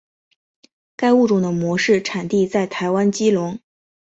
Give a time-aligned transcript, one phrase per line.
[0.95, 3.59] 该物种的模式产地在台湾基隆。